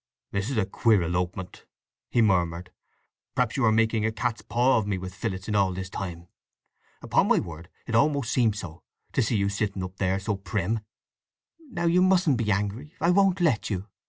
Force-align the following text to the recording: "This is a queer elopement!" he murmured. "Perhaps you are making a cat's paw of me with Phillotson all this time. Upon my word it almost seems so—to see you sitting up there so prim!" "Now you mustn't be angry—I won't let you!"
"This 0.31 0.49
is 0.49 0.57
a 0.57 0.65
queer 0.65 1.03
elopement!" 1.03 1.67
he 2.09 2.23
murmured. 2.23 2.71
"Perhaps 3.35 3.55
you 3.55 3.65
are 3.65 3.71
making 3.71 4.03
a 4.03 4.11
cat's 4.11 4.41
paw 4.41 4.79
of 4.79 4.87
me 4.87 4.97
with 4.97 5.13
Phillotson 5.13 5.53
all 5.53 5.73
this 5.73 5.91
time. 5.91 6.27
Upon 7.03 7.27
my 7.27 7.39
word 7.39 7.69
it 7.85 7.93
almost 7.93 8.33
seems 8.33 8.57
so—to 8.57 9.21
see 9.21 9.37
you 9.37 9.47
sitting 9.47 9.83
up 9.83 9.97
there 9.97 10.17
so 10.19 10.37
prim!" 10.37 10.79
"Now 11.59 11.85
you 11.85 12.01
mustn't 12.01 12.37
be 12.39 12.51
angry—I 12.51 13.11
won't 13.11 13.41
let 13.41 13.69
you!" 13.69 13.89